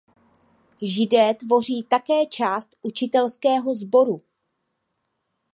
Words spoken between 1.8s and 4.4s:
také část učitelského sboru.